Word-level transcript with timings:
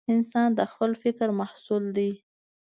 انسان 0.13 0.49
د 0.59 0.61
خپل 0.71 0.91
فکر 1.03 1.27
محصول 1.39 1.83
دی. 1.97 2.11